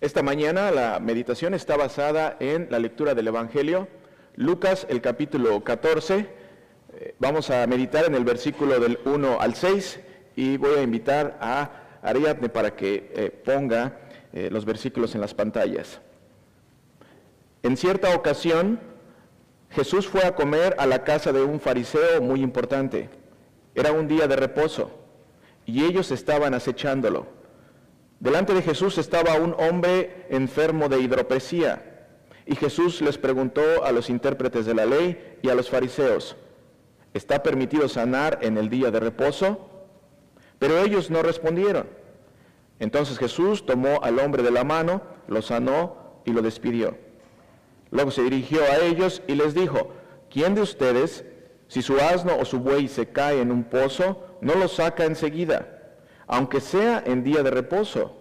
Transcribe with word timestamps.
Esta 0.00 0.22
mañana 0.22 0.70
la 0.70 1.00
meditación 1.00 1.54
está 1.54 1.76
basada 1.76 2.36
en 2.38 2.68
la 2.70 2.78
lectura 2.78 3.16
del 3.16 3.26
Evangelio, 3.26 3.88
Lucas 4.36 4.86
el 4.88 5.00
capítulo 5.00 5.64
14. 5.64 6.28
Eh, 6.92 7.14
Vamos 7.18 7.50
a 7.50 7.66
meditar 7.66 8.04
en 8.04 8.14
el 8.14 8.24
versículo 8.24 8.78
del 8.78 9.00
1 9.04 9.40
al 9.40 9.56
6 9.56 9.98
y 10.36 10.56
voy 10.56 10.76
a 10.76 10.82
invitar 10.82 11.36
a 11.40 11.98
Ariadne 12.02 12.48
para 12.48 12.76
que 12.76 13.10
eh, 13.12 13.42
ponga 13.44 13.98
eh, 14.32 14.50
los 14.52 14.64
versículos 14.64 15.16
en 15.16 15.20
las 15.20 15.34
pantallas. 15.34 16.00
En 17.64 17.76
cierta 17.76 18.14
ocasión, 18.14 18.78
Jesús 19.70 20.06
fue 20.06 20.24
a 20.24 20.36
comer 20.36 20.76
a 20.78 20.86
la 20.86 21.02
casa 21.02 21.32
de 21.32 21.42
un 21.42 21.58
fariseo 21.58 22.22
muy 22.22 22.40
importante. 22.40 23.10
Era 23.74 23.90
un 23.90 24.06
día 24.06 24.28
de 24.28 24.36
reposo 24.36 24.92
y 25.66 25.84
ellos 25.84 26.12
estaban 26.12 26.54
acechándolo. 26.54 27.37
Delante 28.20 28.52
de 28.52 28.62
Jesús 28.62 28.98
estaba 28.98 29.34
un 29.36 29.54
hombre 29.58 30.26
enfermo 30.28 30.88
de 30.88 31.00
hidropesía 31.00 32.06
y 32.46 32.56
Jesús 32.56 33.00
les 33.00 33.16
preguntó 33.16 33.84
a 33.84 33.92
los 33.92 34.10
intérpretes 34.10 34.66
de 34.66 34.74
la 34.74 34.86
ley 34.86 35.38
y 35.42 35.50
a 35.50 35.54
los 35.54 35.70
fariseos, 35.70 36.36
¿está 37.14 37.42
permitido 37.42 37.88
sanar 37.88 38.40
en 38.42 38.58
el 38.58 38.68
día 38.68 38.90
de 38.90 38.98
reposo? 38.98 39.70
Pero 40.58 40.82
ellos 40.82 41.10
no 41.10 41.22
respondieron. 41.22 41.86
Entonces 42.80 43.18
Jesús 43.18 43.64
tomó 43.64 44.02
al 44.02 44.18
hombre 44.18 44.42
de 44.42 44.50
la 44.50 44.64
mano, 44.64 45.02
lo 45.28 45.40
sanó 45.40 46.22
y 46.24 46.32
lo 46.32 46.42
despidió. 46.42 46.96
Luego 47.90 48.10
se 48.10 48.22
dirigió 48.22 48.62
a 48.64 48.78
ellos 48.78 49.22
y 49.28 49.36
les 49.36 49.54
dijo, 49.54 49.92
¿quién 50.28 50.56
de 50.56 50.62
ustedes, 50.62 51.24
si 51.68 51.82
su 51.82 51.98
asno 51.98 52.36
o 52.36 52.44
su 52.44 52.58
buey 52.58 52.88
se 52.88 53.06
cae 53.06 53.40
en 53.40 53.52
un 53.52 53.62
pozo, 53.62 54.24
no 54.40 54.54
lo 54.56 54.66
saca 54.66 55.04
enseguida, 55.04 55.77
aunque 56.28 56.60
sea 56.60 57.02
en 57.04 57.24
día 57.24 57.42
de 57.42 57.50
reposo? 57.50 58.14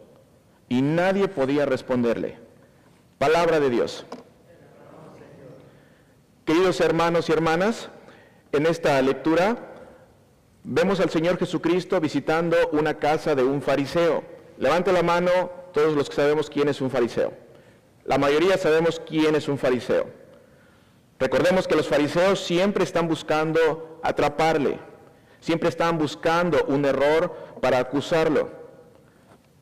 Y 0.69 0.81
nadie 0.81 1.27
podía 1.27 1.65
responderle. 1.65 2.39
Palabra 3.19 3.59
de 3.59 3.69
Dios. 3.69 4.05
Queridos 6.45 6.79
hermanos 6.81 7.29
y 7.29 7.33
hermanas, 7.33 7.89
en 8.51 8.65
esta 8.65 9.01
lectura 9.01 9.57
vemos 10.63 10.99
al 10.99 11.09
Señor 11.09 11.37
Jesucristo 11.37 11.99
visitando 11.99 12.55
una 12.71 12.95
casa 12.95 13.35
de 13.35 13.43
un 13.43 13.61
fariseo. 13.61 14.23
Levante 14.57 14.91
la 14.91 15.03
mano 15.03 15.31
todos 15.73 15.93
los 15.95 16.09
que 16.09 16.15
sabemos 16.15 16.49
quién 16.49 16.69
es 16.69 16.81
un 16.81 16.89
fariseo. 16.89 17.33
La 18.05 18.17
mayoría 18.17 18.57
sabemos 18.57 19.01
quién 19.05 19.35
es 19.35 19.47
un 19.47 19.57
fariseo. 19.57 20.07
Recordemos 21.19 21.67
que 21.67 21.75
los 21.75 21.87
fariseos 21.87 22.39
siempre 22.39 22.83
están 22.83 23.07
buscando 23.07 23.99
atraparle, 24.03 24.79
siempre 25.39 25.69
están 25.69 25.97
buscando 25.97 26.63
un 26.67 26.85
error 26.85 27.35
para 27.61 27.79
acusarlo. 27.79 28.49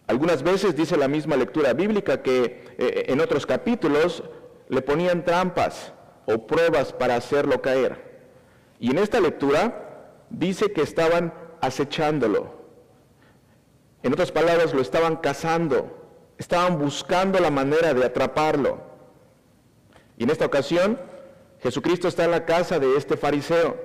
Algunas 0.07 0.43
veces 0.43 0.75
dice 0.75 0.97
la 0.97 1.07
misma 1.07 1.35
lectura 1.35 1.73
bíblica 1.73 2.21
que 2.21 2.63
eh, 2.77 3.05
en 3.07 3.19
otros 3.21 3.45
capítulos 3.45 4.23
le 4.69 4.81
ponían 4.81 5.25
trampas 5.25 5.93
o 6.25 6.45
pruebas 6.45 6.93
para 6.93 7.15
hacerlo 7.15 7.61
caer. 7.61 8.03
Y 8.79 8.91
en 8.91 8.97
esta 8.99 9.19
lectura 9.19 10.25
dice 10.29 10.71
que 10.71 10.81
estaban 10.81 11.33
acechándolo. 11.61 12.55
En 14.03 14.13
otras 14.13 14.31
palabras, 14.31 14.73
lo 14.73 14.81
estaban 14.81 15.15
cazando, 15.17 16.33
estaban 16.37 16.77
buscando 16.77 17.39
la 17.39 17.49
manera 17.49 17.93
de 17.93 18.05
atraparlo. 18.05 18.79
Y 20.17 20.23
en 20.23 20.29
esta 20.29 20.45
ocasión, 20.45 20.99
Jesucristo 21.61 22.07
está 22.07 22.25
en 22.25 22.31
la 22.31 22.45
casa 22.45 22.77
de 22.77 22.95
este 22.97 23.17
fariseo. 23.17 23.77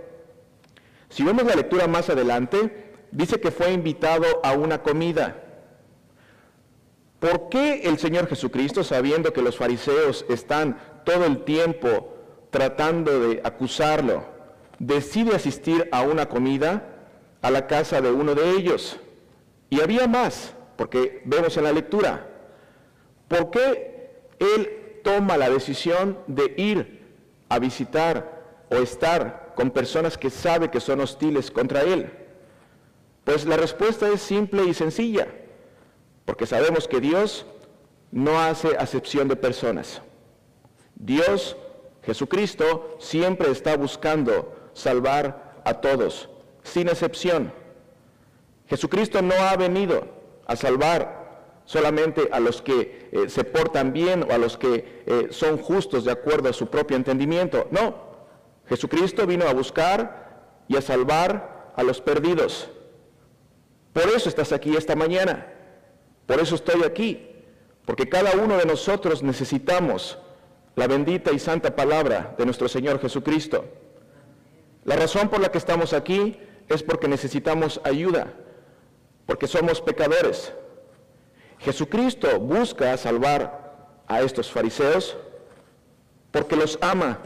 Si 1.09 1.25
vemos 1.25 1.45
la 1.45 1.55
lectura 1.55 1.87
más 1.87 2.11
adelante, 2.11 2.90
dice 3.13 3.41
que 3.41 3.51
fue 3.51 3.73
invitado 3.73 4.25
a 4.43 4.53
una 4.53 4.83
comida. 4.83 5.37
¿Por 7.19 7.49
qué 7.51 7.83
el 7.85 7.99
Señor 7.99 8.29
Jesucristo, 8.29 8.83
sabiendo 8.83 9.33
que 9.33 9.43
los 9.43 9.57
fariseos 9.57 10.25
están 10.29 10.79
todo 11.05 11.27
el 11.27 11.45
tiempo 11.45 12.17
tratando 12.51 13.29
de 13.29 13.41
acusarlo, 13.45 14.25
decide 14.79 15.37
asistir 15.37 15.89
a 15.93 16.03
una 16.03 16.29
comida 16.29 16.83
a 17.43 17.51
la 17.51 17.67
casa 17.67 18.01
de 18.01 18.11
uno 18.11 18.35
de 18.35 18.51
ellos? 18.53 18.99
Y 19.69 19.81
había 19.81 20.07
más, 20.09 20.55
porque 20.77 21.23
vemos 21.27 21.57
en 21.57 21.65
la 21.65 21.73
lectura, 21.73 22.27
¿por 23.29 23.51
qué 23.51 24.23
él 24.39 25.01
toma 25.05 25.37
la 25.37 25.51
decisión 25.51 26.19
de 26.27 26.55
ir 26.57 27.07
a 27.51 27.59
visitar 27.59 28.65
o 28.71 28.77
estar 28.77 29.53
con 29.55 29.71
personas 29.71 30.17
que 30.17 30.31
sabe 30.31 30.71
que 30.71 30.81
son 30.81 31.01
hostiles 31.01 31.51
contra 31.51 31.83
él? 31.83 32.20
Pues 33.25 33.45
la 33.47 33.57
respuesta 33.57 34.09
es 34.09 34.21
simple 34.21 34.65
y 34.65 34.75
sencilla, 34.75 35.29
porque 36.25 36.47
sabemos 36.47 36.89
que 36.89 37.01
Dios 37.01 37.47
no 38.11 38.41
hace 38.41 38.77
acepción 38.77 39.29
de 39.29 39.37
personas. 39.37 40.03
Dios, 40.95 41.57
Jesucristo, 42.03 42.97
siempre 42.99 43.51
está 43.51 43.77
buscando 43.77 44.55
salvar 44.73 45.63
a 45.65 45.75
todos, 45.75 46.29
sin 46.63 46.89
excepción. 46.89 47.53
Jesucristo 48.67 49.23
no 49.23 49.35
ha 49.35 49.57
venido 49.57 50.07
a 50.47 50.57
salvar 50.57 51.21
solamente 51.65 52.29
a 52.33 52.41
los 52.41 52.63
que 52.63 53.09
eh, 53.13 53.29
se 53.29 53.45
portan 53.45 53.93
bien 53.93 54.25
o 54.29 54.33
a 54.33 54.39
los 54.39 54.57
que 54.57 55.03
eh, 55.07 55.29
son 55.31 55.59
justos 55.59 56.05
de 56.05 56.13
acuerdo 56.13 56.49
a 56.49 56.53
su 56.53 56.69
propio 56.69 56.97
entendimiento. 56.97 57.69
No, 57.71 57.95
Jesucristo 58.69 59.27
vino 59.27 59.47
a 59.47 59.53
buscar 59.53 60.65
y 60.69 60.77
a 60.77 60.83
salvar 60.83 61.73
a 61.77 61.83
los 61.83 62.01
perdidos. 62.01 62.71
Por 63.93 64.09
eso 64.09 64.29
estás 64.29 64.53
aquí 64.53 64.77
esta 64.77 64.95
mañana. 64.95 65.47
Por 66.27 66.41
eso 66.41 66.55
estoy 66.55 66.85
aquí. 66.85 67.27
Porque 67.85 68.09
cada 68.09 68.33
uno 68.33 68.57
de 68.57 68.67
nosotros 68.67 69.23
necesitamos 69.23 70.19
la 70.77 70.87
bendita 70.87 71.33
y 71.33 71.39
santa 71.39 71.75
palabra 71.75 72.35
de 72.39 72.45
nuestro 72.45 72.69
Señor 72.69 73.01
Jesucristo. 73.01 73.65
La 74.85 74.97
razón 74.97 75.29
por 75.29 75.41
la 75.41 75.51
que 75.51 75.59
estamos 75.59 75.93
aquí 75.93 76.39
es 76.69 76.83
porque 76.83 77.09
necesitamos 77.09 77.81
ayuda, 77.85 78.33
porque 79.27 79.47
somos 79.47 79.81
pecadores. 79.81 80.53
Jesucristo 81.59 82.39
busca 82.39 82.97
salvar 82.97 84.03
a 84.07 84.23
estos 84.23 84.51
fariseos 84.51 85.17
porque 86.31 86.57
los 86.57 86.79
ama, 86.81 87.19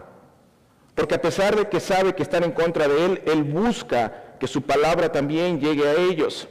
porque 0.95 1.15
a 1.15 1.23
pesar 1.23 1.55
de 1.57 1.69
que 1.69 1.79
sabe 1.79 2.15
que 2.15 2.23
están 2.23 2.43
en 2.43 2.53
contra 2.53 2.89
de 2.89 3.05
Él, 3.05 3.23
Él 3.27 3.45
busca 3.45 4.37
que 4.41 4.47
su 4.47 4.63
palabra 4.63 5.13
también 5.13 5.61
llegue 5.61 5.87
a 5.87 5.95
ellos. 5.95 6.49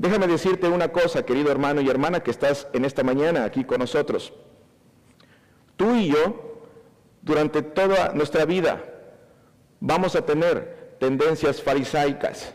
Déjame 0.00 0.26
decirte 0.26 0.66
una 0.66 0.88
cosa, 0.88 1.26
querido 1.26 1.52
hermano 1.52 1.82
y 1.82 1.90
hermana, 1.90 2.20
que 2.20 2.30
estás 2.30 2.66
en 2.72 2.86
esta 2.86 3.02
mañana 3.02 3.44
aquí 3.44 3.64
con 3.64 3.80
nosotros. 3.80 4.32
Tú 5.76 5.94
y 5.94 6.08
yo, 6.08 6.62
durante 7.20 7.60
toda 7.60 8.14
nuestra 8.14 8.46
vida, 8.46 8.82
vamos 9.78 10.16
a 10.16 10.24
tener 10.24 10.96
tendencias 10.98 11.60
farisaicas. 11.60 12.54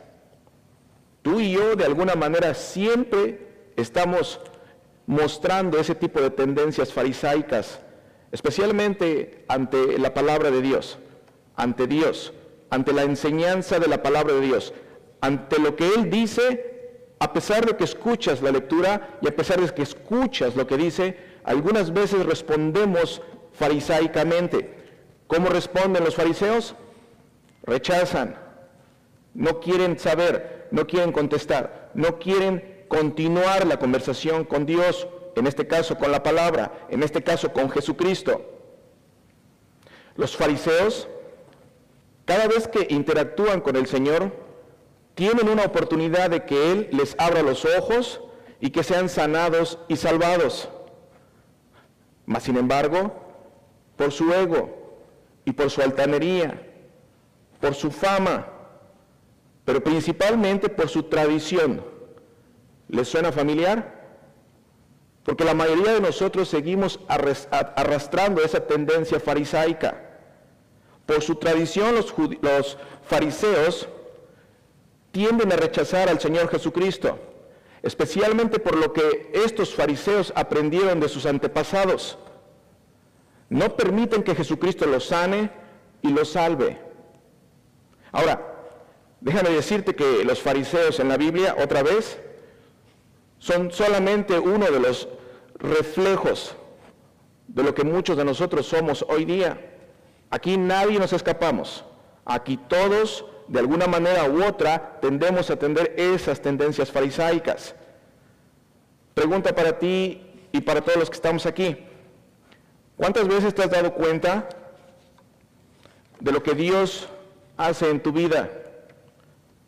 Tú 1.22 1.40
y 1.40 1.52
yo, 1.52 1.76
de 1.76 1.86
alguna 1.86 2.16
manera, 2.16 2.56
siempre 2.56 3.48
estamos 3.76 4.40
mostrando 5.06 5.78
ese 5.78 5.94
tipo 5.94 6.20
de 6.22 6.32
tendencias 6.32 6.92
farisaicas, 6.92 7.80
especialmente 8.32 9.46
ante 9.48 10.00
la 10.00 10.16
palabra 10.16 10.50
de 10.50 10.64
Dios, 10.64 10.98
ante 11.56 11.86
Dios, 11.86 12.34
ante 12.72 12.92
la 12.92 13.04
enseñanza 13.04 13.78
de 13.78 13.88
la 13.88 14.02
palabra 14.02 14.34
de 14.34 14.42
Dios, 14.42 14.74
ante 15.22 15.60
lo 15.60 15.76
que 15.76 15.88
Él 15.94 16.10
dice, 16.10 16.75
a 17.26 17.34
pesar 17.34 17.66
de 17.66 17.76
que 17.76 17.86
escuchas 17.86 18.44
la 18.44 18.52
lectura 18.52 19.18
y 19.20 19.28
a 19.28 19.36
pesar 19.36 19.60
de 19.60 19.74
que 19.74 19.82
escuchas 19.82 20.56
lo 20.56 20.68
que 20.68 20.78
dice, 20.78 21.18
algunas 21.44 21.92
veces 21.92 22.24
respondemos 22.24 23.20
farisaicamente. 23.52 24.76
¿Cómo 25.26 25.50
responden 25.50 26.04
los 26.04 26.14
fariseos? 26.14 26.76
Rechazan, 27.64 28.36
no 29.34 29.60
quieren 29.60 29.98
saber, 29.98 30.68
no 30.70 30.86
quieren 30.86 31.12
contestar, 31.12 31.90
no 31.96 32.20
quieren 32.20 32.86
continuar 32.90 33.66
la 33.66 33.80
conversación 33.80 34.44
con 34.44 34.68
Dios, 34.68 35.08
en 35.36 35.48
este 35.48 35.66
caso 35.66 35.98
con 35.98 36.12
la 36.12 36.22
palabra, 36.22 36.86
en 36.90 37.02
este 37.02 37.24
caso 37.24 37.52
con 37.52 37.72
Jesucristo. 37.72 38.46
Los 40.16 40.38
fariseos, 40.38 41.08
cada 42.26 42.48
vez 42.48 42.68
que 42.68 42.86
interactúan 42.94 43.62
con 43.62 43.76
el 43.78 43.88
Señor, 43.88 44.45
tienen 45.16 45.48
una 45.48 45.64
oportunidad 45.64 46.30
de 46.30 46.46
que 46.46 46.72
Él 46.72 46.90
les 46.92 47.16
abra 47.18 47.42
los 47.42 47.66
ojos 47.66 48.22
y 48.60 48.70
que 48.70 48.84
sean 48.84 49.10
sanados 49.10 49.80
y 49.88 49.96
salvados. 49.96 50.70
Mas, 52.26 52.44
sin 52.44 52.58
embargo, 52.58 53.16
por 53.96 54.12
su 54.12 54.32
ego 54.34 55.00
y 55.46 55.54
por 55.54 55.70
su 55.70 55.82
altanería, 55.82 56.62
por 57.62 57.74
su 57.76 57.92
fama, 57.92 58.48
pero 59.64 59.82
principalmente 59.84 60.68
por 60.68 60.90
su 60.90 61.04
tradición, 61.04 61.84
¿les 62.90 63.08
suena 63.08 63.32
familiar? 63.32 63.96
Porque 65.24 65.46
la 65.46 65.54
mayoría 65.54 65.94
de 65.94 66.02
nosotros 66.02 66.50
seguimos 66.50 67.00
arrastrando 67.08 68.44
esa 68.44 68.68
tendencia 68.68 69.20
farisaica. 69.20 70.02
Por 71.06 71.22
su 71.22 71.36
tradición 71.36 71.96
los, 71.96 72.14
los 72.42 72.78
fariseos 73.08 73.88
tienden 75.16 75.50
a 75.54 75.56
rechazar 75.56 76.10
al 76.10 76.20
Señor 76.20 76.50
Jesucristo. 76.50 77.18
especialmente 77.82 78.58
por 78.58 78.76
lo 78.76 78.92
que 78.92 79.30
estos 79.32 79.76
fariseos 79.76 80.34
aprendieron 80.36 81.00
de 81.00 81.08
sus 81.08 81.28
antepasados. 81.28 82.18
No 83.48 83.78
permiten 83.78 84.24
que 84.24 84.34
Jesucristo 84.34 84.88
los 84.88 85.06
sane 85.06 85.52
y 86.02 86.10
los 86.10 86.32
salve. 86.32 86.80
Ahora, 88.12 88.36
déjame 89.22 89.52
decirte 89.52 89.96
que 89.96 90.26
los 90.26 90.42
fariseos 90.42 91.00
en 91.00 91.10
la 91.10 91.18
Biblia, 91.18 91.56
otra 91.64 91.84
vez, 91.84 92.18
son 93.38 93.72
solamente 93.72 94.40
uno 94.40 94.66
de 94.72 94.80
los 94.80 95.08
reflejos 95.60 96.56
de 97.48 97.62
lo 97.62 97.76
que 97.76 97.84
muchos 97.84 98.18
de 98.18 98.26
nosotros 98.26 98.66
somos 98.66 99.06
hoy 99.08 99.26
día. 99.26 99.52
Aquí 100.32 100.58
nadie 100.58 100.98
nos 100.98 101.14
escapamos. 101.14 101.86
Aquí 102.26 102.58
todos, 102.58 103.26
de 103.48 103.60
alguna 103.60 103.88
manera 103.88 104.30
u 104.30 104.44
otra, 104.44 104.98
tendemos 105.02 105.50
a 105.50 105.54
atender 105.54 105.94
esas 105.98 106.42
tendencias 106.42 106.92
farisaicas. 106.92 107.76
Pregunta 109.14 109.54
para 109.54 109.78
ti 109.78 110.22
y 110.52 110.62
para 110.62 110.82
todos 110.82 110.98
los 110.98 111.10
que 111.10 111.16
estamos 111.16 111.46
aquí. 111.46 111.78
¿Cuántas 112.98 113.28
veces 113.28 113.54
te 113.54 113.64
has 113.64 113.70
dado 113.70 113.94
cuenta 113.94 114.48
de 116.20 116.32
lo 116.32 116.42
que 116.42 116.54
Dios 116.54 117.08
hace 117.58 117.90
en 117.90 118.02
tu 118.02 118.12
vida? 118.12 118.50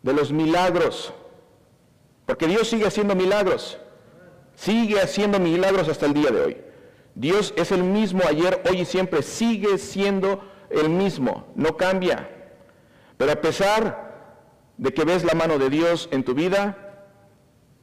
De 0.02 0.14
los 0.14 0.32
milagros. 0.32 1.14
Porque 2.26 2.48
Dios 2.48 2.68
sigue 2.68 2.88
haciendo 2.88 3.16
milagros. 3.16 3.78
Sigue 4.56 5.00
haciendo 5.00 5.40
milagros 5.40 5.88
hasta 5.88 6.06
el 6.06 6.14
día 6.14 6.32
de 6.32 6.42
hoy. 6.42 6.58
Dios 7.16 7.54
es 7.58 7.72
el 7.72 7.84
mismo 7.84 8.24
ayer, 8.28 8.62
hoy 8.70 8.82
y 8.82 8.86
siempre. 8.86 9.22
Sigue 9.22 9.78
siendo 9.78 10.44
el 10.70 10.90
mismo. 10.90 11.48
No 11.56 11.78
cambia. 11.78 12.37
Pero 13.18 13.32
a 13.32 13.42
pesar 13.42 14.08
de 14.78 14.94
que 14.94 15.04
ves 15.04 15.24
la 15.24 15.34
mano 15.34 15.58
de 15.58 15.70
Dios 15.70 16.08
en 16.12 16.24
tu 16.24 16.34
vida, 16.34 16.78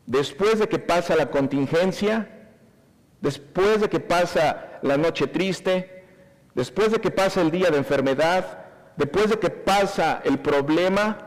después 0.06 0.58
de 0.58 0.68
que 0.68 0.78
pasa 0.78 1.16
la 1.16 1.30
contingencia, 1.30 2.48
después 3.20 3.80
de 3.80 3.88
que 3.88 4.00
pasa 4.00 4.78
la 4.82 4.96
noche 4.96 5.26
triste, 5.26 6.04
después 6.54 6.92
de 6.92 7.00
que 7.00 7.10
pasa 7.10 7.40
el 7.40 7.50
día 7.50 7.70
de 7.70 7.78
enfermedad, 7.78 8.64
después 8.96 9.30
de 9.30 9.38
que 9.38 9.50
pasa 9.50 10.20
el 10.24 10.38
problema, 10.38 11.18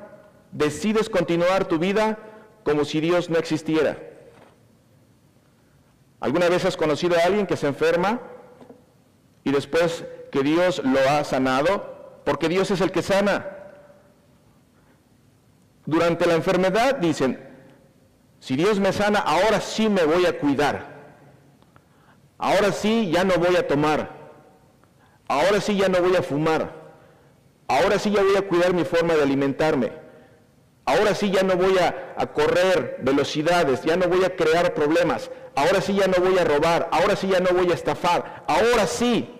decides 0.51 1.09
continuar 1.09 1.65
tu 1.65 1.77
vida 1.77 2.17
como 2.63 2.85
si 2.85 3.01
Dios 3.01 3.29
no 3.29 3.37
existiera. 3.37 3.97
¿Alguna 6.19 6.49
vez 6.49 6.65
has 6.65 6.77
conocido 6.77 7.15
a 7.17 7.25
alguien 7.25 7.45
que 7.45 7.57
se 7.57 7.67
enferma 7.67 8.21
y 9.43 9.51
después 9.51 10.05
que 10.31 10.43
Dios 10.43 10.81
lo 10.83 10.99
ha 11.09 11.23
sanado? 11.23 12.21
Porque 12.25 12.49
Dios 12.49 12.71
es 12.71 12.81
el 12.81 12.91
que 12.91 13.01
sana. 13.01 13.56
Durante 15.87 16.25
la 16.25 16.33
enfermedad 16.33 16.97
dicen, 16.97 17.39
si 18.41 18.57
Dios 18.57 18.77
me 18.77 18.91
sana, 18.91 19.19
ahora 19.19 19.61
sí 19.61 19.87
me 19.87 20.03
voy 20.03 20.25
a 20.25 20.37
cuidar. 20.37 20.85
Ahora 22.37 22.73
sí 22.73 23.09
ya 23.09 23.23
no 23.23 23.35
voy 23.35 23.55
a 23.55 23.65
tomar. 23.65 24.09
Ahora 25.29 25.61
sí 25.61 25.77
ya 25.77 25.87
no 25.87 26.01
voy 26.01 26.17
a 26.17 26.21
fumar. 26.21 26.73
Ahora 27.69 27.97
sí 27.99 28.11
ya 28.11 28.21
voy 28.21 28.35
a 28.35 28.41
cuidar 28.41 28.73
mi 28.73 28.83
forma 28.83 29.13
de 29.15 29.23
alimentarme. 29.23 29.93
Ahora 30.83 31.15
sí 31.15 31.31
ya 31.31 31.43
no 31.43 31.55
voy 31.55 31.77
a, 31.77 32.15
a, 32.17 32.33
correr 32.33 32.97
velocidades, 33.01 33.81
ya 33.83 33.95
no 33.95 34.09
voy 34.09 34.25
a 34.25 34.35
crear 34.35 34.73
problemas. 34.73 35.31
Ahora 35.55 35.79
sí 35.79 35.93
ya 35.93 36.07
no 36.07 36.21
voy 36.21 36.37
a 36.37 36.43
robar. 36.43 36.89
Ahora 36.91 37.15
sí 37.15 37.29
ya 37.29 37.39
no 37.39 37.51
voy 37.51 37.71
a 37.71 37.75
estafar. 37.75 38.43
Ahora 38.45 38.85
sí. 38.87 39.33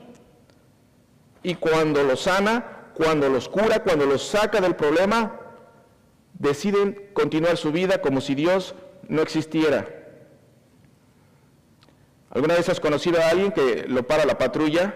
Y 1.44 1.55
cuando 1.55 2.03
los 2.03 2.21
sana, 2.21 2.91
cuando 2.94 3.27
los 3.27 3.49
cura, 3.49 3.83
cuando 3.83 4.05
los 4.05 4.25
saca 4.25 4.61
del 4.61 4.77
problema, 4.77 5.41
deciden 6.39 7.09
continuar 7.13 7.57
su 7.57 7.71
vida 7.71 8.01
como 8.01 8.21
si 8.21 8.35
Dios 8.35 8.75
no 9.07 9.21
existiera. 9.21 9.87
¿Alguna 12.29 12.55
vez 12.55 12.69
has 12.69 12.79
conocido 12.79 13.21
a 13.21 13.29
alguien 13.29 13.51
que 13.51 13.85
lo 13.87 14.05
para 14.05 14.25
la 14.25 14.37
patrulla? 14.37 14.93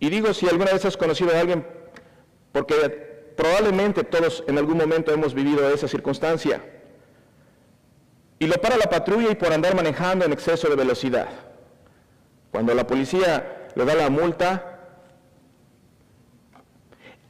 Y 0.00 0.10
digo 0.10 0.34
si 0.34 0.48
alguna 0.48 0.72
vez 0.72 0.84
has 0.84 0.96
conocido 0.96 1.34
a 1.34 1.40
alguien 1.40 1.64
porque 2.52 3.32
probablemente 3.36 4.04
todos 4.04 4.44
en 4.46 4.58
algún 4.58 4.76
momento 4.76 5.12
hemos 5.12 5.34
vivido 5.34 5.68
esa 5.70 5.88
circunstancia. 5.88 6.62
Y 8.38 8.46
lo 8.46 8.56
para 8.56 8.76
la 8.76 8.90
patrulla 8.90 9.30
y 9.30 9.34
por 9.36 9.52
andar 9.52 9.74
manejando 9.74 10.24
en 10.24 10.32
exceso 10.32 10.68
de 10.68 10.76
velocidad. 10.76 11.28
Cuando 12.50 12.74
la 12.74 12.86
policía 12.86 13.70
le 13.74 13.84
da 13.84 13.94
la 13.94 14.10
multa, 14.10 14.71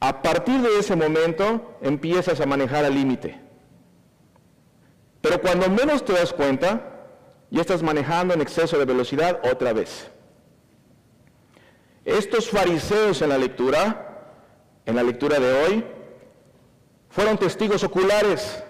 a 0.03 0.21
partir 0.21 0.61
de 0.61 0.81
ese 0.81 0.97
momento 0.97 1.77
empiezas 1.81 2.41
a 2.41 2.47
manejar 2.47 2.85
al 2.85 2.93
límite. 2.93 3.41
Pero 5.21 5.41
cuando 5.41 5.71
menos 5.71 6.05
te 6.05 6.13
das 6.13 6.33
cuenta, 6.33 6.89
y 7.53 7.61
estás 7.61 7.85
manejando 7.85 8.35
en 8.35 8.41
exceso 8.41 8.77
de 8.79 8.85
velocidad 8.85 9.41
otra 9.49 9.73
vez. 9.73 10.11
Estos 12.05 12.51
fariseos 12.51 13.23
en 13.23 13.29
la 13.29 13.39
lectura, 13.39 14.35
en 14.87 14.97
la 14.97 15.05
lectura 15.05 15.39
de 15.39 15.53
hoy, 15.53 15.85
fueron 17.09 17.39
testigos 17.39 17.85
oculares. 17.85 18.61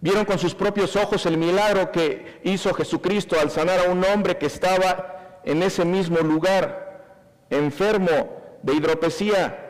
Vieron 0.00 0.24
con 0.24 0.40
sus 0.40 0.56
propios 0.56 0.96
ojos 0.96 1.24
el 1.24 1.38
milagro 1.38 1.92
que 1.92 2.40
hizo 2.42 2.74
Jesucristo 2.74 3.38
al 3.38 3.52
sanar 3.52 3.78
a 3.78 3.90
un 3.92 4.02
hombre 4.04 4.38
que 4.38 4.46
estaba 4.46 5.40
en 5.44 5.62
ese 5.62 5.84
mismo 5.84 6.18
lugar, 6.18 7.46
enfermo 7.48 8.58
de 8.64 8.74
hidropesía. 8.74 9.69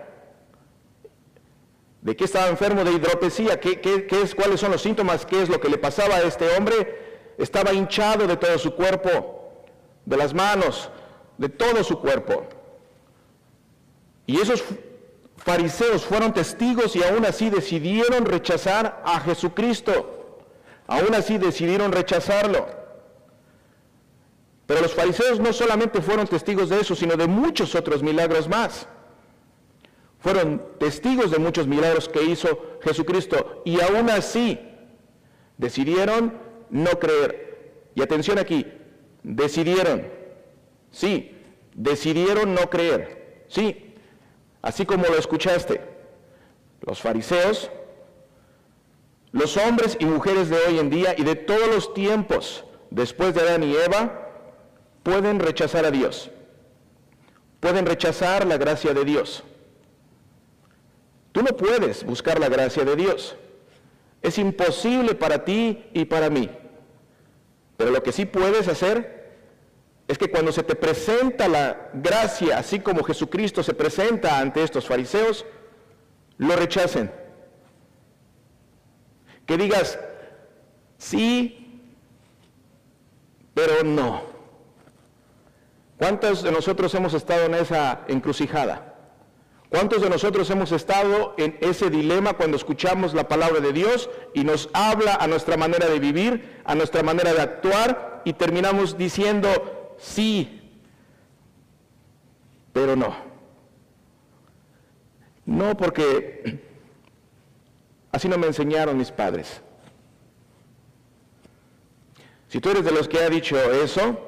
¿De 2.02 2.16
qué 2.16 2.24
estaba 2.24 2.48
enfermo 2.48 2.84
de 2.84 2.92
hidropesía? 2.92 3.60
¿Qué, 3.60 3.80
qué 3.80 4.06
es, 4.22 4.34
¿Cuáles 4.34 4.60
son 4.60 4.72
los 4.72 4.82
síntomas? 4.82 5.26
¿Qué 5.26 5.42
es 5.42 5.48
lo 5.48 5.60
que 5.60 5.68
le 5.68 5.78
pasaba 5.78 6.16
a 6.16 6.22
este 6.22 6.48
hombre? 6.56 7.10
estaba 7.42 7.72
hinchado 7.72 8.26
de 8.26 8.36
todo 8.36 8.58
su 8.58 8.74
cuerpo, 8.74 9.64
de 10.04 10.16
las 10.16 10.34
manos, 10.34 10.90
de 11.38 11.48
todo 11.48 11.82
su 11.82 11.98
cuerpo. 11.98 12.46
Y 14.26 14.40
esos 14.40 14.62
fariseos 15.38 16.04
fueron 16.04 16.34
testigos 16.34 16.94
y 16.96 17.02
aún 17.02 17.24
así 17.24 17.48
decidieron 17.48 18.26
rechazar 18.26 19.02
a 19.04 19.20
Jesucristo. 19.20 20.38
Aún 20.86 21.14
así 21.14 21.38
decidieron 21.38 21.92
rechazarlo. 21.92 22.66
Pero 24.66 24.82
los 24.82 24.94
fariseos 24.94 25.40
no 25.40 25.52
solamente 25.52 26.00
fueron 26.02 26.26
testigos 26.26 26.68
de 26.68 26.80
eso, 26.80 26.94
sino 26.94 27.16
de 27.16 27.26
muchos 27.26 27.74
otros 27.74 28.02
milagros 28.02 28.48
más. 28.48 28.86
Fueron 30.20 30.62
testigos 30.78 31.30
de 31.30 31.38
muchos 31.38 31.66
milagros 31.66 32.08
que 32.08 32.22
hizo 32.22 32.78
Jesucristo 32.82 33.62
y 33.64 33.80
aún 33.80 34.10
así 34.10 34.60
decidieron 35.56 36.34
no 36.68 36.90
creer. 36.98 37.90
Y 37.94 38.02
atención 38.02 38.38
aquí, 38.38 38.66
decidieron, 39.22 40.06
sí, 40.90 41.36
decidieron 41.74 42.54
no 42.54 42.70
creer, 42.70 43.44
sí, 43.48 43.94
así 44.62 44.86
como 44.86 45.06
lo 45.06 45.16
escuchaste. 45.16 45.80
Los 46.82 47.00
fariseos, 47.00 47.70
los 49.32 49.56
hombres 49.56 49.96
y 50.00 50.04
mujeres 50.04 50.48
de 50.50 50.56
hoy 50.56 50.78
en 50.78 50.90
día 50.90 51.14
y 51.16 51.24
de 51.24 51.34
todos 51.36 51.68
los 51.68 51.94
tiempos 51.94 52.64
después 52.90 53.34
de 53.34 53.40
Adán 53.40 53.62
y 53.62 53.74
Eva, 53.74 54.28
pueden 55.02 55.40
rechazar 55.40 55.84
a 55.84 55.90
Dios, 55.90 56.30
pueden 57.58 57.86
rechazar 57.86 58.46
la 58.46 58.58
gracia 58.58 58.92
de 58.92 59.04
Dios. 59.04 59.44
Tú 61.32 61.42
no 61.42 61.56
puedes 61.56 62.04
buscar 62.04 62.38
la 62.38 62.48
gracia 62.48 62.84
de 62.84 62.96
Dios. 62.96 63.36
Es 64.22 64.38
imposible 64.38 65.14
para 65.14 65.44
ti 65.44 65.86
y 65.92 66.04
para 66.04 66.28
mí. 66.28 66.50
Pero 67.76 67.90
lo 67.90 68.02
que 68.02 68.12
sí 68.12 68.26
puedes 68.26 68.68
hacer 68.68 69.20
es 70.06 70.18
que 70.18 70.30
cuando 70.30 70.50
se 70.50 70.62
te 70.62 70.74
presenta 70.74 71.48
la 71.48 71.90
gracia, 71.94 72.58
así 72.58 72.80
como 72.80 73.04
Jesucristo 73.04 73.62
se 73.62 73.74
presenta 73.74 74.40
ante 74.40 74.62
estos 74.62 74.86
fariseos, 74.86 75.46
lo 76.36 76.56
rechacen. 76.56 77.12
Que 79.46 79.56
digas, 79.56 79.98
sí, 80.98 81.80
pero 83.54 83.84
no. 83.84 84.22
¿Cuántos 85.96 86.42
de 86.42 86.50
nosotros 86.50 86.94
hemos 86.94 87.14
estado 87.14 87.46
en 87.46 87.54
esa 87.54 88.00
encrucijada? 88.08 88.89
¿Cuántos 89.70 90.02
de 90.02 90.10
nosotros 90.10 90.50
hemos 90.50 90.72
estado 90.72 91.32
en 91.38 91.56
ese 91.60 91.90
dilema 91.90 92.32
cuando 92.32 92.56
escuchamos 92.56 93.14
la 93.14 93.28
palabra 93.28 93.60
de 93.60 93.72
Dios 93.72 94.10
y 94.34 94.42
nos 94.42 94.68
habla 94.72 95.14
a 95.14 95.28
nuestra 95.28 95.56
manera 95.56 95.88
de 95.88 96.00
vivir, 96.00 96.60
a 96.64 96.74
nuestra 96.74 97.04
manera 97.04 97.32
de 97.32 97.40
actuar 97.40 98.20
y 98.24 98.32
terminamos 98.32 98.98
diciendo 98.98 99.94
sí, 99.96 100.60
pero 102.72 102.96
no? 102.96 103.14
No 105.46 105.76
porque 105.76 106.60
así 108.10 108.28
no 108.28 108.38
me 108.38 108.48
enseñaron 108.48 108.98
mis 108.98 109.12
padres. 109.12 109.62
Si 112.48 112.60
tú 112.60 112.70
eres 112.70 112.84
de 112.84 112.90
los 112.90 113.06
que 113.06 113.20
ha 113.20 113.30
dicho 113.30 113.56
eso, 113.72 114.18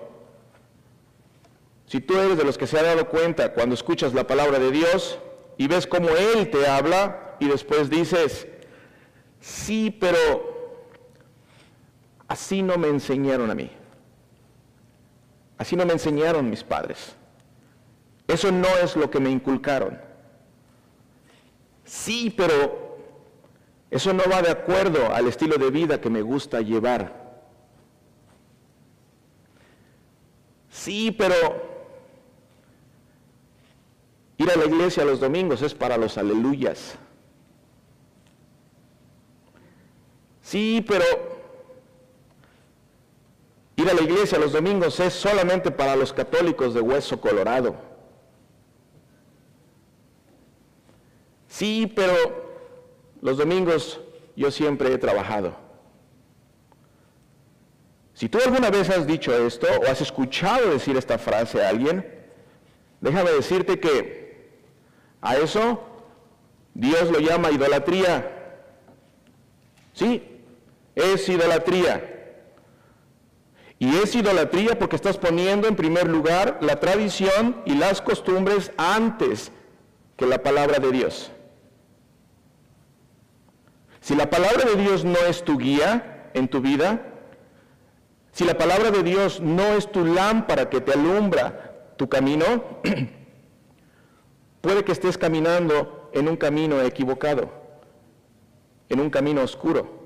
si 1.89 2.01
tú 2.01 2.17
eres 2.17 2.39
de 2.39 2.45
los 2.45 2.57
que 2.57 2.69
se 2.69 2.79
ha 2.79 2.85
dado 2.85 3.09
cuenta 3.09 3.53
cuando 3.53 3.75
escuchas 3.75 4.15
la 4.15 4.29
palabra 4.29 4.61
de 4.61 4.71
Dios, 4.71 5.19
y 5.63 5.69
ves 5.69 5.87
cómo 5.87 6.09
Él 6.09 6.51
te 6.51 6.67
habla 6.67 7.37
y 7.39 7.47
después 7.47 7.89
dices, 7.89 8.49
sí, 9.41 9.97
pero 9.97 10.19
así 12.27 12.63
no 12.63 12.77
me 12.79 12.89
enseñaron 12.89 13.49
a 13.49 13.55
mí. 13.55 13.71
Así 15.57 15.77
no 15.77 15.87
me 15.87 15.93
enseñaron 15.93 16.51
mis 16.51 16.65
padres. 16.65 17.15
Eso 18.27 18.51
no 18.51 18.67
es 18.83 18.97
lo 18.97 19.09
que 19.09 19.21
me 19.21 19.31
inculcaron. 19.31 20.01
Sí, 21.85 22.35
pero 22.37 22.99
eso 23.89 24.13
no 24.13 24.25
va 24.29 24.43
de 24.43 24.51
acuerdo 24.51 25.15
al 25.15 25.29
estilo 25.29 25.59
de 25.59 25.71
vida 25.71 26.01
que 26.01 26.11
me 26.11 26.23
gusta 26.23 26.61
llevar. 26.61 27.39
Sí, 30.71 31.13
pero 31.13 31.72
ir 34.39 34.51
a 34.51 34.57
la 34.57 34.65
iglesia 34.65 35.05
los 35.05 35.21
domingos 35.21 35.63
es 35.63 35.75
para 35.75 35.97
los 35.97 36.19
aleluyas. 36.19 36.97
Sí, 40.41 40.85
pero 40.87 41.05
ir 43.77 43.89
a 43.89 43.95
la 43.95 44.03
iglesia 44.03 44.39
los 44.39 44.53
domingos 44.53 44.99
es 45.01 45.15
solamente 45.15 45.71
para 45.71 45.97
los 45.97 46.13
católicos 46.13 46.75
de 46.75 46.81
hueso 46.81 47.21
colorado. 47.21 47.77
Sí, 51.49 51.91
pero 51.95 52.15
los 53.21 53.39
domingos 53.39 54.01
yo 54.37 54.51
siempre 54.51 54.93
he 54.93 54.99
trabajado. 54.99 55.55
Si 58.15 58.29
tú 58.29 58.39
alguna 58.45 58.71
vez 58.71 58.89
has 58.91 59.07
dicho 59.07 59.35
esto 59.35 59.67
o 59.81 59.91
has 59.91 60.01
escuchado 60.01 60.71
decir 60.71 60.97
esta 60.97 61.19
frase 61.19 61.65
a 61.65 61.69
alguien, 61.69 62.07
déjame 63.01 63.31
decirte 63.31 63.81
que 63.81 64.22
a 65.23 65.37
eso 65.37 65.81
Dios 66.75 67.11
lo 67.11 67.21
llama 67.21 67.51
idolatría. 67.51 68.31
Sí, 69.93 70.41
es 70.95 71.29
idolatría. 71.29 72.09
Y 73.79 73.97
es 73.97 74.15
idolatría 74.15 74.79
porque 74.79 74.97
estás 74.97 75.19
poniendo 75.19 75.67
en 75.67 75.77
primer 75.77 76.09
lugar 76.09 76.59
la 76.61 76.79
tradición 76.79 77.63
y 77.65 77.75
las 77.75 78.01
costumbres 78.01 78.73
antes 78.77 79.51
que 80.17 80.27
la 80.27 80.43
palabra 80.43 80.79
de 80.79 80.91
Dios. 80.93 81.33
Si 84.01 84.15
la 84.15 84.31
palabra 84.31 84.65
de 84.65 84.77
Dios 84.77 85.05
no 85.05 85.19
es 85.19 85.45
tu 85.45 85.59
guía 85.59 86.31
en 86.35 86.49
tu 86.49 86.61
vida, 86.61 87.03
si 88.33 88.45
la 88.45 88.57
palabra 88.57 88.91
de 88.91 89.03
Dios 89.03 89.41
no 89.41 89.75
es 89.75 89.91
tu 89.91 90.05
lámpara 90.05 90.71
que 90.71 90.81
te 90.81 90.93
alumbra 90.93 91.93
tu 91.97 92.09
camino, 92.09 92.65
puede 94.63 94.85
que 94.85 94.93
estés 94.93 95.19
caminando 95.19 96.09
en 96.15 96.29
un 96.29 96.37
camino 96.37 96.81
equivocado, 96.81 97.51
en 98.89 99.01
un 99.01 99.11
camino 99.11 99.43
oscuro. 99.43 100.01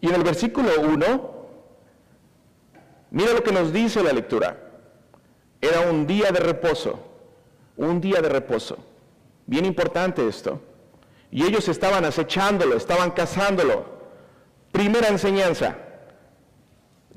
Y 0.00 0.08
en 0.08 0.16
el 0.16 0.24
versículo 0.24 0.68
1, 0.82 1.46
mira 3.10 3.32
lo 3.32 3.42
que 3.42 3.52
nos 3.52 3.72
dice 3.72 4.02
la 4.02 4.12
lectura. 4.12 4.58
Era 5.62 5.88
un 5.88 6.06
día 6.06 6.30
de 6.30 6.40
reposo, 6.40 6.98
un 7.78 8.00
día 8.02 8.20
de 8.20 8.28
reposo. 8.28 8.76
Bien 9.46 9.64
importante 9.64 10.26
esto. 10.28 10.60
Y 11.30 11.44
ellos 11.44 11.68
estaban 11.68 12.04
acechándolo, 12.04 12.76
estaban 12.76 13.12
cazándolo. 13.12 13.86
Primera 14.72 15.08
enseñanza. 15.08 15.78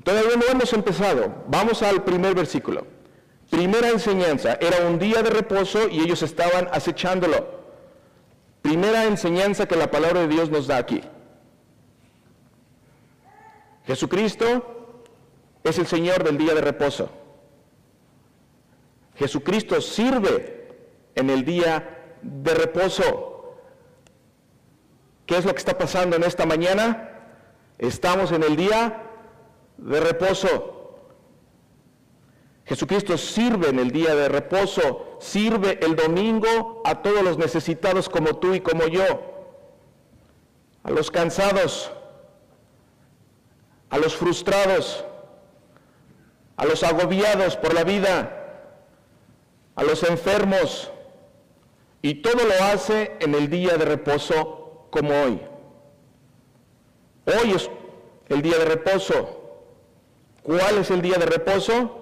Todavía 0.02 0.36
no 0.36 0.46
hemos 0.50 0.72
empezado. 0.72 1.44
Vamos 1.48 1.82
al 1.82 2.04
primer 2.04 2.34
versículo. 2.34 2.86
Primera 3.50 3.88
enseñanza. 3.88 4.58
Era 4.60 4.86
un 4.86 4.98
día 4.98 5.22
de 5.22 5.30
reposo 5.30 5.88
y 5.88 6.00
ellos 6.00 6.22
estaban 6.22 6.68
acechándolo. 6.72 7.58
Primera 8.62 9.04
enseñanza 9.04 9.66
que 9.66 9.76
la 9.76 9.90
palabra 9.90 10.20
de 10.20 10.28
Dios 10.28 10.50
nos 10.50 10.66
da 10.66 10.76
aquí. 10.76 11.00
Jesucristo 13.86 15.00
es 15.64 15.78
el 15.78 15.86
Señor 15.86 16.22
del 16.24 16.36
día 16.36 16.54
de 16.54 16.60
reposo. 16.60 17.08
Jesucristo 19.16 19.80
sirve 19.80 20.68
en 21.14 21.30
el 21.30 21.44
día 21.44 22.18
de 22.22 22.54
reposo. 22.54 23.54
¿Qué 25.24 25.38
es 25.38 25.44
lo 25.44 25.52
que 25.52 25.58
está 25.58 25.76
pasando 25.76 26.16
en 26.16 26.24
esta 26.24 26.46
mañana? 26.46 27.10
Estamos 27.78 28.30
en 28.32 28.42
el 28.42 28.56
día 28.56 29.04
de 29.78 30.00
reposo. 30.00 30.77
Jesucristo 32.68 33.16
sirve 33.16 33.70
en 33.70 33.78
el 33.78 33.90
día 33.90 34.14
de 34.14 34.28
reposo, 34.28 35.16
sirve 35.20 35.78
el 35.82 35.96
domingo 35.96 36.82
a 36.84 37.00
todos 37.00 37.22
los 37.22 37.38
necesitados 37.38 38.10
como 38.10 38.36
tú 38.36 38.52
y 38.52 38.60
como 38.60 38.86
yo, 38.86 39.04
a 40.82 40.90
los 40.90 41.10
cansados, 41.10 41.90
a 43.88 43.96
los 43.96 44.14
frustrados, 44.14 45.02
a 46.58 46.66
los 46.66 46.82
agobiados 46.82 47.56
por 47.56 47.72
la 47.72 47.84
vida, 47.84 48.74
a 49.74 49.82
los 49.82 50.02
enfermos, 50.02 50.90
y 52.02 52.16
todo 52.16 52.44
lo 52.44 52.64
hace 52.66 53.16
en 53.20 53.34
el 53.34 53.48
día 53.48 53.78
de 53.78 53.86
reposo 53.86 54.86
como 54.90 55.18
hoy. 55.22 55.40
Hoy 57.24 57.52
es 57.52 57.70
el 58.28 58.42
día 58.42 58.58
de 58.58 58.66
reposo. 58.66 59.36
¿Cuál 60.42 60.78
es 60.78 60.90
el 60.90 61.00
día 61.00 61.16
de 61.16 61.26
reposo? 61.26 61.97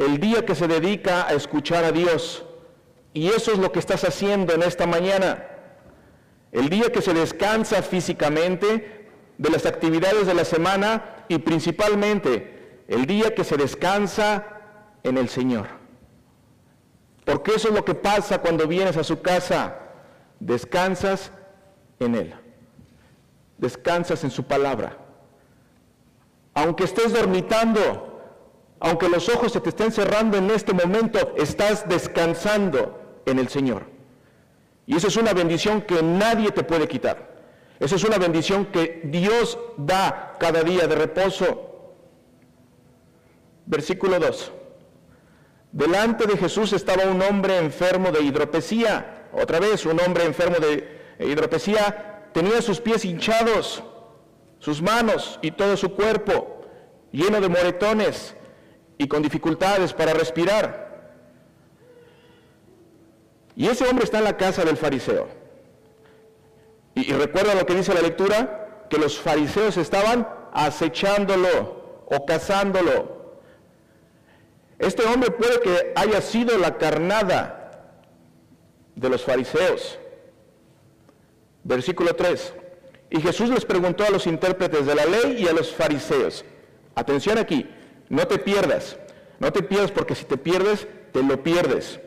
El 0.00 0.18
día 0.18 0.46
que 0.46 0.54
se 0.54 0.66
dedica 0.66 1.26
a 1.26 1.34
escuchar 1.34 1.84
a 1.84 1.92
Dios. 1.92 2.42
Y 3.12 3.28
eso 3.28 3.52
es 3.52 3.58
lo 3.58 3.70
que 3.70 3.80
estás 3.80 4.02
haciendo 4.02 4.54
en 4.54 4.62
esta 4.62 4.86
mañana. 4.86 5.44
El 6.52 6.70
día 6.70 6.90
que 6.90 7.02
se 7.02 7.12
descansa 7.12 7.82
físicamente, 7.82 9.10
de 9.36 9.50
las 9.50 9.66
actividades 9.66 10.26
de 10.26 10.32
la 10.32 10.46
semana 10.46 11.24
y 11.28 11.36
principalmente 11.38 12.82
el 12.88 13.04
día 13.04 13.34
que 13.34 13.44
se 13.44 13.58
descansa 13.58 14.46
en 15.02 15.18
el 15.18 15.28
Señor. 15.28 15.66
Porque 17.26 17.52
eso 17.56 17.68
es 17.68 17.74
lo 17.74 17.84
que 17.84 17.94
pasa 17.94 18.40
cuando 18.40 18.66
vienes 18.66 18.96
a 18.96 19.04
su 19.04 19.20
casa. 19.20 19.76
Descansas 20.40 21.30
en 21.98 22.14
Él. 22.14 22.34
Descansas 23.58 24.24
en 24.24 24.30
su 24.30 24.44
palabra. 24.44 24.96
Aunque 26.54 26.84
estés 26.84 27.12
dormitando, 27.12 28.09
aunque 28.80 29.10
los 29.10 29.28
ojos 29.28 29.52
se 29.52 29.60
te 29.60 29.68
estén 29.68 29.92
cerrando 29.92 30.38
en 30.38 30.50
este 30.50 30.72
momento, 30.72 31.34
estás 31.36 31.86
descansando 31.86 33.20
en 33.26 33.38
el 33.38 33.48
Señor. 33.48 33.84
Y 34.86 34.96
eso 34.96 35.08
es 35.08 35.16
una 35.16 35.34
bendición 35.34 35.82
que 35.82 36.02
nadie 36.02 36.50
te 36.50 36.64
puede 36.64 36.88
quitar. 36.88 37.30
Esa 37.78 37.96
es 37.96 38.04
una 38.04 38.18
bendición 38.18 38.66
que 38.66 39.02
Dios 39.04 39.58
da 39.76 40.36
cada 40.40 40.62
día 40.62 40.86
de 40.86 40.94
reposo. 40.94 41.94
Versículo 43.66 44.18
2. 44.18 44.52
Delante 45.72 46.26
de 46.26 46.36
Jesús 46.36 46.72
estaba 46.72 47.04
un 47.04 47.22
hombre 47.22 47.58
enfermo 47.58 48.10
de 48.10 48.22
hidropesía. 48.22 49.28
Otra 49.32 49.60
vez, 49.60 49.84
un 49.86 50.00
hombre 50.00 50.24
enfermo 50.24 50.56
de 50.56 51.00
hidropesía 51.20 52.30
tenía 52.32 52.62
sus 52.62 52.80
pies 52.80 53.04
hinchados, 53.04 53.84
sus 54.58 54.80
manos 54.80 55.38
y 55.42 55.50
todo 55.52 55.76
su 55.76 55.94
cuerpo 55.94 56.62
lleno 57.12 57.40
de 57.40 57.48
moretones 57.48 58.34
y 59.00 59.08
con 59.08 59.22
dificultades 59.22 59.94
para 59.94 60.12
respirar. 60.12 61.16
Y 63.56 63.66
ese 63.66 63.88
hombre 63.88 64.04
está 64.04 64.18
en 64.18 64.24
la 64.24 64.36
casa 64.36 64.62
del 64.62 64.76
fariseo. 64.76 65.26
Y, 66.94 67.10
recuerda 67.14 67.54
lo 67.54 67.64
que 67.64 67.74
dice 67.74 67.94
la 67.94 68.02
lectura, 68.02 68.84
que 68.90 68.98
los 68.98 69.18
fariseos 69.18 69.78
estaban 69.78 70.28
acechándolo 70.52 72.04
o 72.10 72.26
cazándolo. 72.26 73.38
Este 74.78 75.02
hombre 75.04 75.30
puede 75.30 75.60
que 75.60 75.92
haya 75.96 76.20
sido 76.20 76.58
la 76.58 76.76
carnada 76.76 77.96
de 78.96 79.08
los 79.08 79.24
fariseos. 79.24 79.98
Versículo 81.64 82.14
3. 82.14 82.52
Y 83.08 83.22
Jesús 83.22 83.48
les 83.48 83.64
preguntó 83.64 84.04
a 84.04 84.10
los 84.10 84.26
intérpretes 84.26 84.84
de 84.84 84.94
la 84.94 85.06
ley 85.06 85.42
y 85.42 85.48
a 85.48 85.54
los 85.54 85.72
fariseos. 85.72 86.44
Atención 86.94 87.38
aquí, 87.38 87.66
no 88.10 88.26
te 88.26 88.38
pierdas. 88.38 88.98
No 89.38 89.50
te 89.50 89.62
pierdas 89.62 89.90
porque 89.90 90.14
si 90.14 90.26
te 90.26 90.36
pierdes, 90.36 90.86
te 91.12 91.22
lo 91.22 91.42
pierdes. 91.42 91.98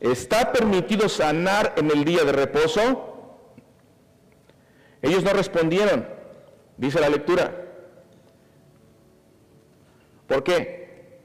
¿Está 0.00 0.52
permitido 0.52 1.08
sanar 1.08 1.72
en 1.76 1.90
el 1.90 2.04
día 2.04 2.24
de 2.24 2.32
reposo? 2.32 3.40
Ellos 5.00 5.24
no 5.24 5.32
respondieron, 5.32 6.06
dice 6.76 7.00
la 7.00 7.08
lectura. 7.08 7.64
¿Por 10.26 10.42
qué? 10.42 11.20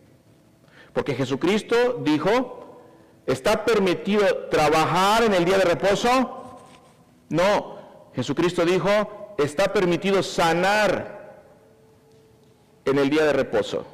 Porque 0.93 1.15
Jesucristo 1.15 1.99
dijo, 2.03 2.79
¿está 3.25 3.65
permitido 3.65 4.45
trabajar 4.49 5.23
en 5.23 5.33
el 5.33 5.43
día 5.43 5.57
de 5.57 5.65
reposo? 5.65 6.59
No, 7.29 7.77
Jesucristo 8.15 8.63
dijo, 8.63 9.35
está 9.39 9.73
permitido 9.73 10.21
sanar 10.21 11.22
en 12.85 12.97
el 12.97 13.09
día 13.09 13.25
de 13.25 13.33
reposo. 13.33 13.85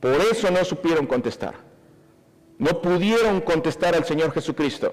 Por 0.00 0.14
eso 0.14 0.50
no 0.50 0.64
supieron 0.64 1.06
contestar. 1.06 1.54
No 2.58 2.80
pudieron 2.80 3.40
contestar 3.40 3.94
al 3.94 4.04
Señor 4.04 4.32
Jesucristo. 4.32 4.92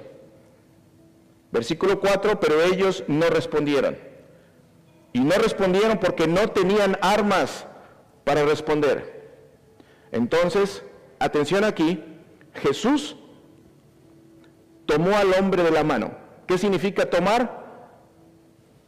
Versículo 1.51 1.99
4, 1.99 2.39
pero 2.39 2.61
ellos 2.61 3.03
no 3.07 3.29
respondieron. 3.29 3.97
Y 5.13 5.19
no 5.21 5.35
respondieron 5.35 5.97
porque 5.97 6.27
no 6.27 6.49
tenían 6.49 6.97
armas 7.01 7.65
para 8.23 8.43
responder. 8.43 9.19
Entonces, 10.11 10.83
atención 11.19 11.63
aquí, 11.63 12.03
Jesús 12.53 13.15
tomó 14.85 15.15
al 15.17 15.33
hombre 15.33 15.63
de 15.63 15.71
la 15.71 15.83
mano. 15.83 16.11
¿Qué 16.47 16.57
significa 16.57 17.09
tomar? 17.09 17.65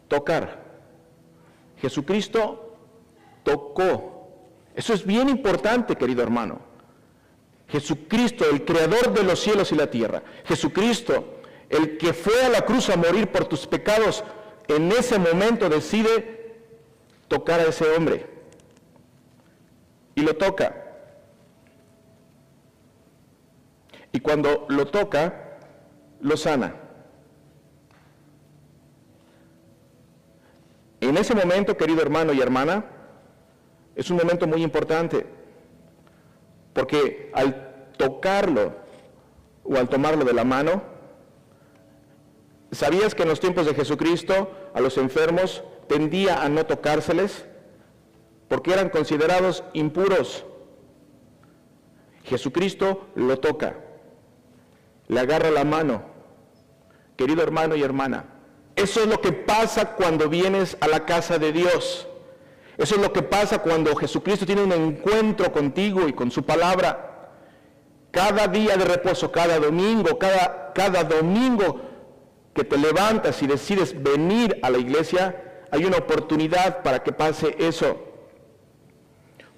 Tocar. 0.08 0.62
Jesucristo 1.78 2.71
tocó. 3.44 4.30
Eso 4.76 4.94
es 4.94 5.06
bien 5.06 5.30
importante, 5.30 5.96
querido 5.96 6.24
hermano. 6.24 6.60
Jesucristo, 7.68 8.46
el 8.50 8.66
creador 8.66 9.14
de 9.14 9.24
los 9.24 9.40
cielos 9.40 9.72
y 9.72 9.76
la 9.76 9.90
tierra. 9.90 10.24
Jesucristo, 10.46 11.42
el 11.70 11.98
que 11.98 12.14
fue 12.14 12.44
a 12.44 12.50
la 12.50 12.62
cruz 12.66 12.90
a 12.90 12.98
morir 12.98 13.32
por 13.32 13.46
tus 13.46 13.66
pecados, 13.66 14.24
en 14.68 14.92
ese 14.92 15.18
momento 15.18 15.70
decide 15.70 16.56
tocar 17.28 17.62
a 17.62 17.64
ese 17.64 17.90
hombre. 17.96 18.28
Y 20.16 20.22
lo 20.22 20.36
toca. 20.36 20.76
Y 24.12 24.20
cuando 24.20 24.66
lo 24.70 24.88
toca, 24.88 25.58
lo 26.20 26.36
sana. 26.36 26.76
En 31.00 31.18
ese 31.18 31.34
momento, 31.34 31.78
querido 31.78 32.02
hermano 32.02 32.34
y 32.34 32.42
hermana, 32.42 32.86
es 33.96 34.10
un 34.10 34.18
momento 34.18 34.48
muy 34.48 34.64
importante, 34.64 35.26
porque 36.74 37.30
al 37.34 37.92
tocarlo 37.98 38.74
o 39.64 39.76
al 39.76 39.90
tomarlo 39.90 40.26
de 40.26 40.34
la 40.34 40.44
mano, 40.44 40.84
¿sabías 42.72 43.14
que 43.14 43.24
en 43.24 43.30
los 43.30 43.40
tiempos 43.40 43.66
de 43.66 43.76
Jesucristo 43.76 44.52
a 44.74 44.80
los 44.80 44.98
enfermos 44.98 45.64
tendía 45.88 46.44
a 46.44 46.50
no 46.50 46.66
tocárseles? 46.66 47.46
Porque 48.48 48.74
eran 48.74 48.90
considerados 48.90 49.64
impuros. 49.74 50.46
Jesucristo 52.24 53.08
lo 53.16 53.40
toca, 53.40 53.76
le 55.08 55.20
agarra 55.20 55.50
la 55.50 55.64
mano, 55.64 56.04
querido 57.18 57.42
hermano 57.42 57.76
y 57.76 57.84
hermana, 57.84 58.26
eso 58.76 59.02
es 59.02 59.08
lo 59.08 59.20
que 59.22 59.32
pasa 59.32 59.96
cuando 59.96 60.30
vienes 60.30 60.78
a 60.80 60.88
la 60.88 61.06
casa 61.06 61.38
de 61.38 61.52
Dios. 61.52 62.08
Eso 62.78 62.96
es 62.96 63.02
lo 63.02 63.12
que 63.12 63.22
pasa 63.22 63.60
cuando 63.60 63.96
Jesucristo 63.96 64.46
tiene 64.46 64.64
un 64.64 64.72
encuentro 64.72 65.52
contigo 65.52 66.08
y 66.08 66.14
con 66.14 66.32
su 66.32 66.44
palabra. 66.44 67.30
Cada 68.12 68.48
día 68.48 68.76
de 68.78 68.86
reposo, 68.86 69.32
cada 69.32 69.60
domingo, 69.60 70.18
cada, 70.18 70.74
cada 70.74 71.04
domingo 71.04 71.82
que 72.54 72.64
te 72.64 72.78
levantas 72.78 73.42
y 73.42 73.48
decides 73.48 74.02
venir 74.02 74.60
a 74.62 74.70
la 74.70 74.78
iglesia, 74.78 75.66
hay 75.72 75.86
una 75.86 75.98
oportunidad 75.98 76.84
para 76.84 77.04
que 77.04 77.12
pase 77.12 77.56
eso. 77.60 78.00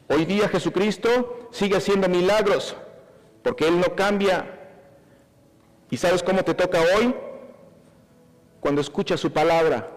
Hoy 0.07 0.25
día 0.25 0.47
Jesucristo 0.49 1.49
sigue 1.51 1.77
haciendo 1.77 2.07
milagros 2.09 2.75
porque 3.41 3.67
Él 3.67 3.79
no 3.79 3.95
cambia. 3.95 4.59
¿Y 5.89 5.97
sabes 5.97 6.21
cómo 6.21 6.43
te 6.43 6.53
toca 6.53 6.79
hoy? 6.95 7.13
cuando 8.63 8.79
escucha 8.79 9.17
su 9.17 9.33
palabra. 9.33 9.89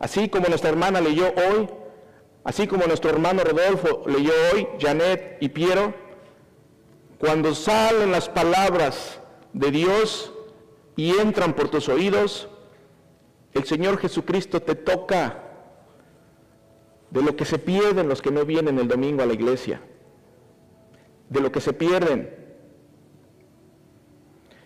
Así 0.00 0.28
como 0.28 0.48
nuestra 0.48 0.68
hermana 0.68 1.00
leyó 1.00 1.28
hoy, 1.28 1.68
así 2.46 2.68
como 2.68 2.86
nuestro 2.86 3.10
hermano 3.10 3.42
Rodolfo 3.42 4.04
leyó 4.06 4.30
hoy, 4.52 4.68
Janet 4.78 5.38
y 5.40 5.48
Piero, 5.48 5.92
cuando 7.18 7.52
salen 7.56 8.12
las 8.12 8.28
palabras 8.28 9.18
de 9.52 9.72
Dios 9.72 10.32
y 10.94 11.10
entran 11.18 11.54
por 11.54 11.68
tus 11.68 11.88
oídos, 11.88 12.48
el 13.52 13.64
Señor 13.64 13.98
Jesucristo 13.98 14.62
te 14.62 14.76
toca 14.76 15.42
de 17.10 17.20
lo 17.20 17.34
que 17.34 17.44
se 17.44 17.58
pierden 17.58 18.08
los 18.08 18.22
que 18.22 18.30
no 18.30 18.44
vienen 18.44 18.78
el 18.78 18.86
domingo 18.86 19.24
a 19.24 19.26
la 19.26 19.34
iglesia, 19.34 19.80
de 21.28 21.40
lo 21.40 21.50
que 21.50 21.60
se 21.60 21.72
pierden. 21.72 22.32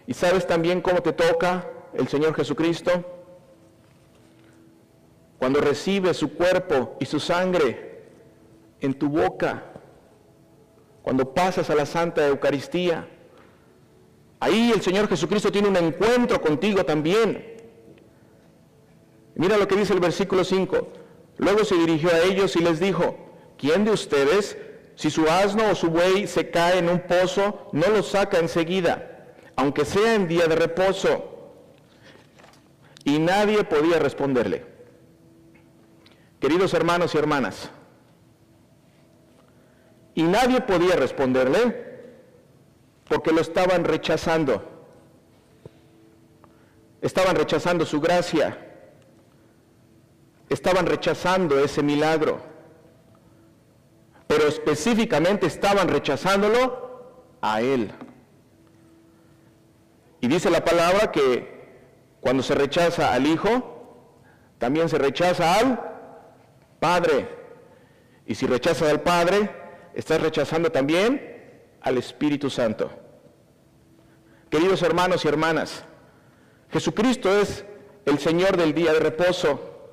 Y 0.07 0.13
sabes 0.13 0.47
también 0.47 0.83
cómo 0.83 1.01
te 1.01 1.15
toca 1.15 1.67
el 1.95 2.09
Señor 2.09 2.35
Jesucristo, 2.35 3.20
cuando 5.41 5.61
recibe 5.61 6.15
su 6.15 6.35
cuerpo 6.35 6.97
y 7.01 7.07
su 7.07 7.19
sangre 7.19 8.05
en 8.81 8.95
tu 8.95 9.09
boca, 9.09 9.65
cuando 11.03 11.35
pasas 11.35 11.69
a 11.69 11.75
la 11.75 11.85
Santa 11.87 12.25
Eucaristía, 12.29 13.09
ahí 14.39 14.71
el 14.73 14.81
Señor 14.81 15.09
Jesucristo 15.09 15.51
tiene 15.51 15.67
un 15.67 15.77
encuentro 15.77 16.41
contigo 16.41 16.85
también. 16.85 17.57
Mira 19.35 19.57
lo 19.57 19.67
que 19.67 19.75
dice 19.75 19.95
el 19.95 20.01
versículo 20.01 20.45
5. 20.45 20.89
Luego 21.39 21.65
se 21.65 21.75
dirigió 21.75 22.11
a 22.11 22.21
ellos 22.21 22.55
y 22.55 22.61
les 22.61 22.79
dijo, 22.79 23.17
¿quién 23.59 23.85
de 23.85 23.91
ustedes, 23.91 24.57
si 24.95 25.11
su 25.11 25.27
asno 25.29 25.71
o 25.71 25.75
su 25.75 25.89
buey 25.91 26.29
se 26.29 26.51
cae 26.51 26.79
en 26.79 26.89
un 26.89 27.01
pozo, 27.01 27.71
no 27.73 27.89
lo 27.89 28.05
saca 28.05 28.39
enseguida, 28.39 29.35
aunque 29.57 29.85
sea 29.85 30.15
en 30.15 30.29
día 30.29 30.47
de 30.47 30.55
reposo? 30.55 31.31
y 33.05 33.19
nadie 33.19 33.65
podía 33.65 33.99
responderle. 33.99 34.65
Queridos 36.41 36.73
hermanos 36.73 37.15
y 37.15 37.19
hermanas, 37.19 37.71
y 40.15 40.23
nadie 40.23 40.61
podía 40.61 40.97
responderle 40.97 41.91
porque 43.09 43.33
lo 43.33 43.41
estaban 43.41 43.85
rechazando. 43.85 44.65
Estaban 47.01 47.37
rechazando 47.37 47.85
su 47.85 48.01
gracia. 48.01 48.59
Estaban 50.49 50.87
rechazando 50.87 51.59
ese 51.59 51.83
milagro. 51.83 52.41
Pero 54.27 54.47
específicamente 54.47 55.47
estaban 55.47 55.89
rechazándolo 55.89 57.35
a 57.41 57.63
Él. 57.63 57.91
Y 60.21 60.29
dice 60.29 60.51
la 60.51 60.65
palabra 60.65 61.11
que 61.11 61.61
cuando 62.21 62.43
se 62.43 62.55
rechaza 62.55 63.13
al 63.13 63.27
Hijo, 63.27 64.15
también 64.59 64.89
se 64.89 64.99
rechaza 64.99 65.55
al 65.55 65.90
Padre. 66.81 67.29
Y 68.27 68.35
si 68.35 68.47
rechazas 68.47 68.91
al 68.91 69.03
Padre, 69.03 69.51
estás 69.95 70.21
rechazando 70.21 70.73
también 70.73 71.41
al 71.81 71.99
Espíritu 71.99 72.51
Santo. 72.51 72.91
Queridos 74.51 74.83
hermanos 74.83 75.25
y 75.25 75.29
hermanas, 75.29 75.85
Jesucristo 76.71 77.39
es 77.39 77.65
el 78.07 78.19
Señor 78.19 78.57
del 78.57 78.75
día 78.75 78.93
de 78.93 79.01
reposo. 79.01 79.93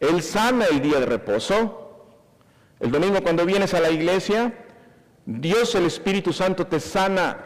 Él 0.00 0.22
sana 0.22 0.66
el 0.66 0.80
día 0.80 1.00
de 1.00 1.06
reposo. 1.06 2.06
El 2.80 2.90
domingo 2.90 3.22
cuando 3.22 3.46
vienes 3.46 3.74
a 3.74 3.80
la 3.80 3.90
iglesia, 3.90 4.52
Dios 5.24 5.74
el 5.74 5.86
Espíritu 5.86 6.32
Santo 6.32 6.66
te 6.66 6.80
sana. 6.80 7.38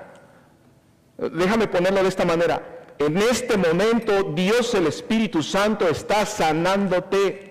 Déjame 1.16 1.68
ponerlo 1.68 2.02
de 2.02 2.08
esta 2.08 2.24
manera. 2.24 2.94
En 2.98 3.16
este 3.18 3.56
momento 3.56 4.32
Dios 4.34 4.74
el 4.74 4.86
Espíritu 4.86 5.42
Santo 5.42 5.88
está 5.88 6.26
sanándote. 6.26 7.47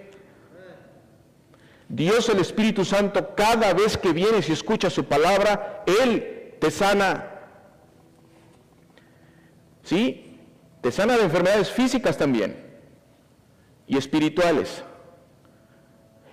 Dios 1.89 2.27
el 2.29 2.39
Espíritu 2.39 2.83
Santo 2.83 3.35
cada 3.35 3.73
vez 3.73 3.97
que 3.97 4.11
vienes 4.11 4.49
y 4.49 4.53
escuchas 4.53 4.93
su 4.93 5.05
palabra, 5.05 5.83
Él 6.01 6.55
te 6.59 6.71
sana. 6.71 7.31
¿Sí? 9.83 10.39
Te 10.81 10.91
sana 10.91 11.17
de 11.17 11.23
enfermedades 11.23 11.71
físicas 11.71 12.17
también 12.17 12.55
y 13.87 13.97
espirituales. 13.97 14.83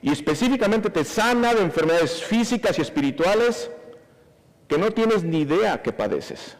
Y 0.02 0.10
específicamente 0.10 0.90
te 0.90 1.04
sana 1.04 1.54
de 1.54 1.62
enfermedades 1.62 2.22
físicas 2.22 2.78
y 2.78 2.82
espirituales 2.82 3.70
que 4.68 4.76
no 4.76 4.90
tienes 4.90 5.22
ni 5.22 5.40
idea 5.40 5.82
que 5.82 5.92
padeces 5.92 6.56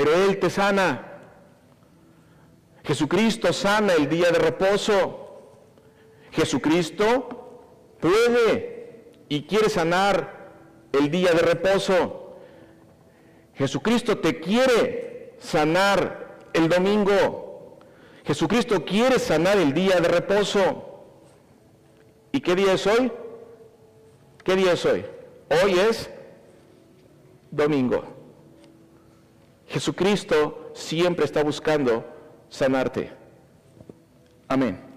pero 0.00 0.14
Él 0.14 0.38
te 0.38 0.48
sana. 0.48 1.06
Jesucristo 2.84 3.52
sana 3.52 3.92
el 3.92 4.08
día 4.08 4.30
de 4.30 4.38
reposo. 4.38 5.19
Jesucristo 6.32 7.60
puede 8.00 9.12
y 9.28 9.42
quiere 9.42 9.68
sanar 9.68 10.52
el 10.92 11.10
día 11.10 11.32
de 11.32 11.42
reposo. 11.42 12.36
Jesucristo 13.54 14.18
te 14.18 14.40
quiere 14.40 15.34
sanar 15.38 16.38
el 16.52 16.68
domingo. 16.68 17.78
Jesucristo 18.24 18.84
quiere 18.84 19.18
sanar 19.18 19.58
el 19.58 19.72
día 19.72 20.00
de 20.00 20.08
reposo. 20.08 21.04
¿Y 22.32 22.40
qué 22.40 22.54
día 22.54 22.74
es 22.74 22.86
hoy? 22.86 23.12
¿Qué 24.44 24.56
día 24.56 24.72
es 24.72 24.84
hoy? 24.84 25.04
Hoy 25.62 25.78
es 25.78 26.10
domingo. 27.50 28.04
Jesucristo 29.66 30.70
siempre 30.74 31.24
está 31.24 31.42
buscando 31.42 32.04
sanarte. 32.48 33.12
Amén. 34.48 34.89